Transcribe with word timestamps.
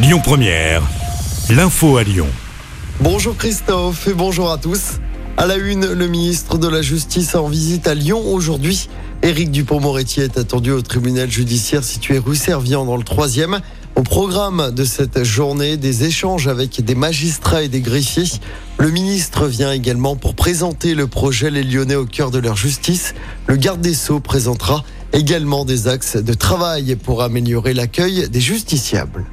Lyon 0.00 0.20
Première, 0.22 0.80
l'info 1.50 1.96
à 1.96 2.04
Lyon. 2.04 2.28
Bonjour 3.00 3.36
Christophe 3.36 4.06
et 4.06 4.14
bonjour 4.14 4.52
à 4.52 4.56
tous. 4.56 5.00
À 5.36 5.44
la 5.44 5.56
une, 5.56 5.92
le 5.92 6.06
ministre 6.06 6.56
de 6.56 6.68
la 6.68 6.82
Justice 6.82 7.34
en 7.34 7.48
visite 7.48 7.88
à 7.88 7.96
Lyon 7.96 8.22
aujourd'hui. 8.32 8.88
Éric 9.22 9.50
Dupont-Moretti 9.50 10.20
est 10.20 10.38
attendu 10.38 10.70
au 10.70 10.82
tribunal 10.82 11.28
judiciaire 11.28 11.82
situé 11.82 12.18
rue 12.18 12.36
Servian 12.36 12.84
dans 12.84 12.96
le 12.96 13.02
3e. 13.02 13.58
Au 13.96 14.02
programme 14.02 14.70
de 14.70 14.84
cette 14.84 15.24
journée, 15.24 15.76
des 15.76 16.04
échanges 16.04 16.46
avec 16.46 16.80
des 16.80 16.94
magistrats 16.94 17.64
et 17.64 17.68
des 17.68 17.80
greffiers. 17.80 18.38
Le 18.78 18.92
ministre 18.92 19.48
vient 19.48 19.72
également 19.72 20.14
pour 20.14 20.36
présenter 20.36 20.94
le 20.94 21.08
projet 21.08 21.50
Les 21.50 21.64
Lyonnais 21.64 21.96
au 21.96 22.06
cœur 22.06 22.30
de 22.30 22.38
leur 22.38 22.56
justice. 22.56 23.16
Le 23.48 23.56
garde 23.56 23.80
des 23.80 23.94
Sceaux 23.94 24.20
présentera 24.20 24.84
également 25.12 25.64
des 25.64 25.88
axes 25.88 26.16
de 26.16 26.34
travail 26.34 26.94
pour 26.94 27.20
améliorer 27.20 27.74
l'accueil 27.74 28.28
des 28.28 28.40
justiciables. 28.40 29.24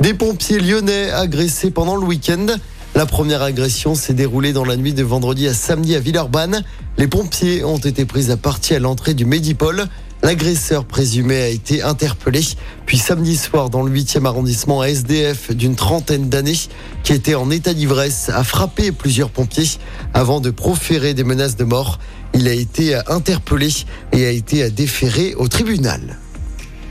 Des 0.00 0.14
pompiers 0.14 0.60
lyonnais 0.60 1.10
agressés 1.10 1.70
pendant 1.70 1.94
le 1.94 2.06
week-end. 2.06 2.46
La 2.94 3.04
première 3.04 3.42
agression 3.42 3.94
s'est 3.94 4.14
déroulée 4.14 4.54
dans 4.54 4.64
la 4.64 4.76
nuit 4.76 4.94
de 4.94 5.02
vendredi 5.02 5.46
à 5.46 5.52
samedi 5.52 5.94
à 5.94 6.00
Villeurbanne. 6.00 6.64
Les 6.96 7.06
pompiers 7.06 7.64
ont 7.64 7.76
été 7.76 8.06
pris 8.06 8.30
à 8.30 8.38
partie 8.38 8.74
à 8.74 8.78
l'entrée 8.78 9.12
du 9.12 9.26
Médipole. 9.26 9.84
L'agresseur 10.22 10.86
présumé 10.86 11.36
a 11.42 11.48
été 11.48 11.82
interpellé. 11.82 12.40
Puis 12.86 12.96
samedi 12.96 13.36
soir, 13.36 13.68
dans 13.68 13.82
le 13.82 13.92
8e 13.92 14.24
arrondissement, 14.24 14.82
SDF 14.82 15.54
d'une 15.54 15.76
trentaine 15.76 16.30
d'années, 16.30 16.58
qui 17.02 17.12
était 17.12 17.34
en 17.34 17.50
état 17.50 17.74
d'ivresse, 17.74 18.30
a 18.30 18.42
frappé 18.42 18.92
plusieurs 18.92 19.28
pompiers 19.28 19.68
avant 20.14 20.40
de 20.40 20.48
proférer 20.48 21.12
des 21.12 21.24
menaces 21.24 21.56
de 21.56 21.64
mort. 21.64 21.98
Il 22.32 22.48
a 22.48 22.54
été 22.54 22.98
interpellé 23.06 23.68
et 24.12 24.24
a 24.24 24.30
été 24.30 24.70
déféré 24.70 25.34
au 25.34 25.46
tribunal. 25.46 26.16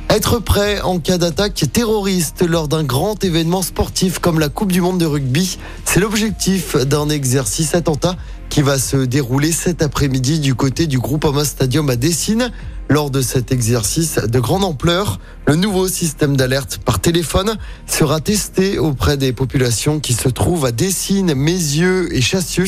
Être 0.09 0.39
prêt 0.39 0.81
en 0.81 0.97
cas 0.97 1.19
d'attaque 1.19 1.65
terroriste 1.71 2.41
lors 2.41 2.67
d'un 2.67 2.83
grand 2.83 3.23
événement 3.23 3.61
sportif 3.61 4.17
comme 4.17 4.39
la 4.39 4.49
Coupe 4.49 4.71
du 4.71 4.81
Monde 4.81 4.97
de 4.97 5.05
rugby, 5.05 5.59
c'est 5.85 5.99
l'objectif 5.99 6.75
d'un 6.75 7.09
exercice 7.09 7.75
attentat 7.75 8.17
qui 8.49 8.63
va 8.63 8.79
se 8.79 8.97
dérouler 8.97 9.51
cet 9.51 9.83
après-midi 9.83 10.39
du 10.39 10.55
côté 10.55 10.87
du 10.87 10.97
groupe 10.97 11.21
Groupama 11.21 11.45
Stadium 11.45 11.87
à 11.91 11.95
Dessine. 11.95 12.51
Lors 12.89 13.11
de 13.11 13.21
cet 13.21 13.51
exercice 13.51 14.15
de 14.15 14.39
grande 14.39 14.63
ampleur, 14.63 15.19
le 15.45 15.55
nouveau 15.55 15.87
système 15.87 16.35
d'alerte 16.35 16.79
par 16.83 16.99
téléphone 16.99 17.55
sera 17.85 18.19
testé 18.19 18.79
auprès 18.79 19.15
des 19.15 19.31
populations 19.31 19.99
qui 19.99 20.13
se 20.13 20.27
trouvent 20.27 20.65
à 20.65 20.71
Dessine, 20.71 21.35
Mézieux 21.35 22.11
et 22.15 22.21
Chassieux. 22.21 22.65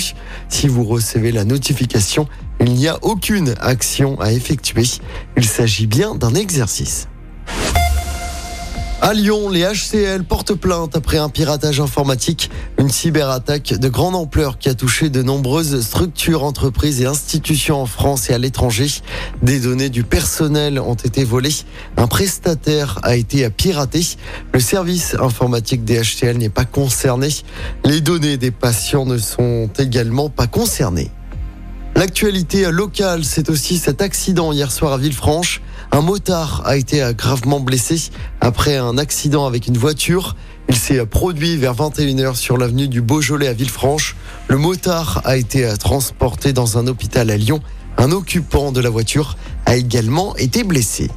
Si 0.48 0.68
vous 0.68 0.84
recevez 0.84 1.32
la 1.32 1.44
notification, 1.44 2.28
il 2.60 2.74
n'y 2.74 2.88
a 2.88 3.00
aucune 3.02 3.56
action 3.60 4.22
à 4.22 4.32
effectuer. 4.32 4.86
Il 5.38 5.46
s'agit 5.46 5.88
bien 5.88 6.14
d'un 6.14 6.36
exercice. 6.36 7.08
À 9.04 9.16
Lyon, 9.16 9.50
les 9.50 9.64
HCL 9.64 10.26
portent 10.26 10.54
plainte 10.54 10.96
après 10.96 11.18
un 11.18 11.28
piratage 11.28 11.80
informatique, 11.80 12.52
une 12.78 12.92
cyberattaque 12.92 13.74
de 13.74 13.90
grande 13.90 14.16
ampleur 14.16 14.60
qui 14.60 14.70
a 14.70 14.76
touché 14.76 15.10
de 15.10 15.24
nombreuses 15.24 15.82
structures, 15.84 16.44
entreprises 16.44 17.02
et 17.02 17.08
institutions 17.08 17.82
en 17.82 17.88
France 17.88 18.30
et 18.30 18.34
à 18.36 18.38
l'étranger. 18.38 18.90
Des 19.42 19.60
données 19.60 19.90
du 19.90 20.04
personnel 20.04 20.80
ont 20.80 20.94
été 20.94 21.24
volées. 21.24 21.56
Un 21.98 22.06
prestataire 22.06 23.00
a 23.02 23.16
été 23.16 23.50
piraté. 23.50 24.06
Le 24.54 24.60
service 24.60 25.16
informatique 25.20 25.84
des 25.84 26.00
HCL 26.00 26.38
n'est 26.38 26.50
pas 26.50 26.66
concerné. 26.66 27.30
Les 27.84 28.02
données 28.02 28.38
des 28.38 28.52
patients 28.52 29.08
ne 29.08 29.18
sont 29.18 29.68
également 29.80 30.30
pas 30.30 30.46
concernées. 30.46 31.10
L'actualité 31.96 32.72
locale, 32.72 33.26
c'est 33.26 33.50
aussi 33.50 33.80
cet 33.80 34.04
accident 34.04 34.52
hier 34.52 34.72
soir 34.72 34.94
à 34.94 34.98
Villefranche. 35.00 35.62
Un 35.94 36.00
motard 36.00 36.62
a 36.66 36.78
été 36.78 37.04
gravement 37.18 37.60
blessé 37.60 38.12
après 38.40 38.78
un 38.78 38.98
accident 38.98 39.46
avec 39.46 39.68
une 39.68 39.78
voiture. 39.78 40.38
Il 40.70 40.78
s'est 40.78 41.06
produit 41.06 41.58
vers 41.58 41.76
21h 41.76 42.36
sur 42.36 42.58
l'avenue 42.58 42.88
du 42.88 43.02
Beaujolais 43.02 43.48
à 43.48 43.54
Villefranche. 43.54 44.16
Le 44.48 44.58
motard 44.58 45.22
a 45.26 45.36
été 45.36 45.68
transporté 45.78 46.54
dans 46.54 46.78
un 46.78 46.88
hôpital 46.88 47.30
à 47.30 47.36
Lyon. 47.36 47.60
Un 47.98 48.12
occupant 48.14 48.72
de 48.72 48.80
la 48.80 48.90
voiture 48.90 49.38
a 49.66 49.76
également 49.76 50.34
été 50.38 50.64
blessé. 50.64 51.12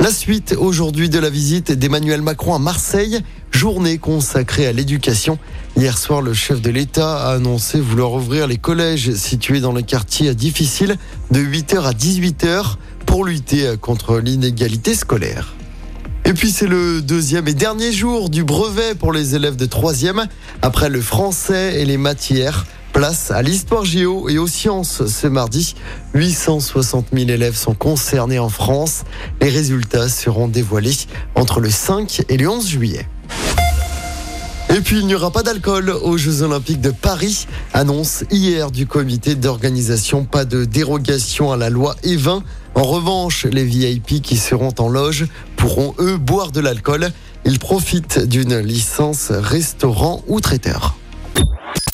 La 0.00 0.10
suite 0.10 0.56
aujourd'hui 0.58 1.08
de 1.08 1.20
la 1.20 1.30
visite 1.30 1.70
d'Emmanuel 1.70 2.22
Macron 2.22 2.54
à 2.54 2.58
Marseille 2.58 3.22
journée 3.60 3.98
consacrée 3.98 4.66
à 4.66 4.72
l'éducation. 4.72 5.38
Hier 5.76 5.98
soir, 5.98 6.22
le 6.22 6.32
chef 6.32 6.62
de 6.62 6.70
l'État 6.70 7.26
a 7.26 7.34
annoncé 7.34 7.78
vouloir 7.78 8.14
ouvrir 8.14 8.46
les 8.46 8.56
collèges 8.56 9.12
situés 9.12 9.60
dans 9.60 9.72
le 9.72 9.82
quartier 9.82 10.34
difficile 10.34 10.96
de 11.30 11.40
8h 11.40 11.82
à 11.82 11.92
18h 11.92 12.76
pour 13.10 13.24
lutter 13.24 13.74
contre 13.80 14.20
l'inégalité 14.20 14.94
scolaire. 14.94 15.56
Et 16.24 16.32
puis 16.32 16.52
c'est 16.52 16.68
le 16.68 17.02
deuxième 17.02 17.48
et 17.48 17.54
dernier 17.54 17.90
jour 17.90 18.30
du 18.30 18.44
brevet 18.44 18.94
pour 18.94 19.12
les 19.12 19.34
élèves 19.34 19.56
de 19.56 19.66
troisième. 19.66 20.28
Après 20.62 20.88
le 20.88 21.00
français 21.00 21.80
et 21.80 21.84
les 21.84 21.96
matières, 21.96 22.66
place 22.92 23.32
à 23.32 23.42
l'histoire 23.42 23.84
géo 23.84 24.28
et 24.28 24.38
aux 24.38 24.46
sciences 24.46 25.06
ce 25.06 25.26
mardi. 25.26 25.74
860 26.14 27.06
000 27.12 27.30
élèves 27.30 27.56
sont 27.56 27.74
concernés 27.74 28.38
en 28.38 28.48
France. 28.48 29.02
Les 29.40 29.48
résultats 29.48 30.08
seront 30.08 30.46
dévoilés 30.46 30.94
entre 31.34 31.58
le 31.58 31.68
5 31.68 32.22
et 32.28 32.36
le 32.36 32.48
11 32.48 32.68
juillet. 32.68 33.08
Et 34.80 34.82
puis 34.82 35.00
il 35.00 35.06
n'y 35.06 35.14
aura 35.14 35.30
pas 35.30 35.42
d'alcool 35.42 35.90
aux 35.90 36.16
Jeux 36.16 36.40
Olympiques 36.40 36.80
de 36.80 36.90
Paris. 36.90 37.46
Annonce 37.74 38.24
hier 38.30 38.70
du 38.70 38.86
comité 38.86 39.34
d'organisation, 39.34 40.24
pas 40.24 40.46
de 40.46 40.64
dérogation 40.64 41.52
à 41.52 41.58
la 41.58 41.68
loi 41.68 41.96
E20. 42.02 42.40
En 42.74 42.82
revanche, 42.82 43.44
les 43.44 43.64
VIP 43.64 44.22
qui 44.22 44.38
seront 44.38 44.72
en 44.78 44.88
loge 44.88 45.26
pourront 45.56 45.94
eux 45.98 46.16
boire 46.16 46.50
de 46.50 46.60
l'alcool. 46.60 47.10
Ils 47.44 47.58
profitent 47.58 48.20
d'une 48.20 48.56
licence 48.56 49.30
restaurant 49.30 50.24
ou 50.28 50.40
traiteur. 50.40 50.96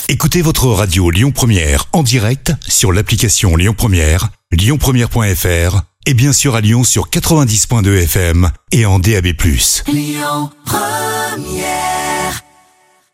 Écoutez 0.09 0.41
votre 0.41 0.69
radio 0.69 1.11
Lyon 1.11 1.33
Première 1.33 1.87
en 1.93 2.05
direct 2.05 2.53
sur 2.69 2.93
l'application 2.93 3.57
Lyon 3.57 3.75
Première, 3.77 4.29
lyonpremiere.fr 4.53 5.81
et 6.07 6.15
bien 6.15 6.33
sûr 6.33 6.55
à 6.55 6.61
Lyon 6.61 6.85
sur 6.85 7.09
90.2 7.09 8.05
FM 8.05 8.49
et 8.71 8.87
en 8.87 9.01
DAB+. 9.01 9.27
Lyon 9.89 10.51
Première 10.65 11.96